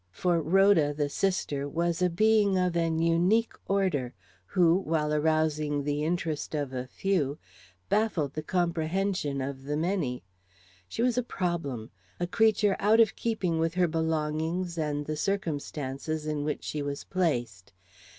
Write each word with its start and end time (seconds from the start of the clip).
For 0.09 0.41
Rhoda, 0.41 0.95
the 0.95 1.09
sister, 1.09 1.69
was 1.69 2.01
a 2.01 2.09
being 2.09 2.57
of 2.57 2.75
an 2.75 2.97
unique 3.03 3.53
order, 3.67 4.15
who, 4.47 4.79
while 4.79 5.13
arousing 5.13 5.83
the 5.83 6.03
interest 6.03 6.55
of 6.55 6.73
a 6.73 6.87
few, 6.87 7.37
baffled 7.87 8.33
the 8.33 8.41
comprehension 8.41 9.41
of 9.41 9.65
the 9.65 9.77
many. 9.77 10.23
She 10.87 11.03
was 11.03 11.19
a 11.19 11.23
problem; 11.23 11.91
a 12.19 12.25
creature 12.25 12.75
out 12.79 12.99
of 12.99 13.15
keeping 13.15 13.59
with 13.59 13.75
her 13.75 13.87
belongings 13.87 14.75
and 14.75 15.05
the 15.05 15.15
circumstances 15.15 16.25
in 16.25 16.43
which 16.43 16.63
she 16.63 16.81
was 16.81 17.03
placed. 17.03 17.71